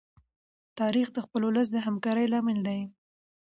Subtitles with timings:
[0.79, 2.79] تاریخ د خپل ولس د همکارۍ لامل دی.